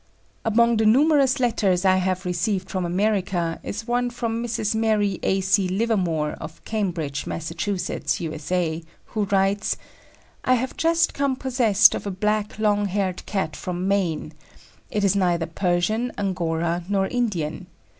Among 0.43 0.77
the 0.77 0.87
numerous 0.87 1.39
letters 1.39 1.85
I 1.85 1.97
have 1.97 2.25
received 2.25 2.71
from 2.71 2.85
America 2.85 3.59
is 3.61 3.85
one 3.87 4.09
from 4.09 4.43
Mrs. 4.43 4.73
Mary 4.73 5.19
A. 5.21 5.41
C. 5.41 5.67
Livermore, 5.67 6.31
of 6.41 6.65
Cambridge, 6.65 7.27
Mass., 7.27 7.53
U.S.A., 7.67 8.83
who 9.05 9.25
writes: 9.25 9.77
"I 10.43 10.55
have 10.55 10.75
just 10.75 11.13
come 11.13 11.35
possessed 11.35 11.93
of 11.93 12.07
a 12.07 12.09
black 12.09 12.57
long 12.57 12.85
haired 12.87 13.23
Cat 13.27 13.55
from 13.55 13.87
Maine. 13.87 14.33
It 14.89 15.03
is 15.03 15.15
neither 15.15 15.45
Persian, 15.45 16.11
Angora, 16.17 16.83
nor 16.89 17.05
Indian. 17.05 17.67